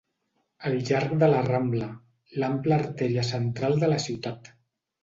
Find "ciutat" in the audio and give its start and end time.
4.09-4.57